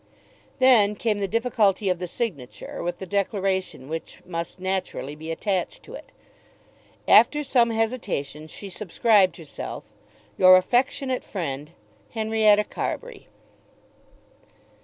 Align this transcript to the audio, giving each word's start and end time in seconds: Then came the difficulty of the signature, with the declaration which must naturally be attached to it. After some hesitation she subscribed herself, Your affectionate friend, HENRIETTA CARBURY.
Then 0.57 0.95
came 0.95 1.19
the 1.19 1.27
difficulty 1.27 1.87
of 1.87 1.99
the 1.99 2.07
signature, 2.07 2.81
with 2.81 2.97
the 2.97 3.05
declaration 3.05 3.87
which 3.87 4.17
must 4.25 4.59
naturally 4.59 5.13
be 5.15 5.29
attached 5.29 5.83
to 5.83 5.93
it. 5.93 6.11
After 7.07 7.43
some 7.43 7.69
hesitation 7.69 8.47
she 8.47 8.67
subscribed 8.67 9.37
herself, 9.37 9.91
Your 10.39 10.57
affectionate 10.57 11.23
friend, 11.23 11.69
HENRIETTA 12.15 12.63
CARBURY. 12.63 13.27